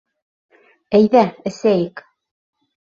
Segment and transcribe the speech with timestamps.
[1.01, 1.23] Әйҙә,
[1.53, 2.05] эсәйек!